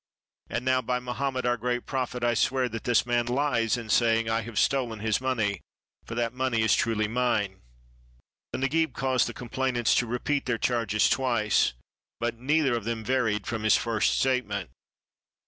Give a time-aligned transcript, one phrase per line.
[0.49, 4.25] And now, by Mohammed, our great Prophet, I swear that this man lies in saying
[4.25, 5.61] that I have stolen his money,
[6.05, 7.61] for that money is truly mine."
[8.51, 11.73] The Nagib caused the complainants to repeat their charges twice,
[12.19, 14.71] but neither of them varied from his first statement.